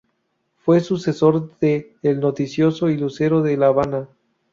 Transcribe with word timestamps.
Fue 0.57 0.79
sucesor 0.79 1.59
de 1.59 1.93
"El 2.01 2.21
Noticioso 2.21 2.89
y 2.89 2.97
Lucero 2.97 3.43
de 3.43 3.55
la 3.55 3.67
Habana". 3.67 4.09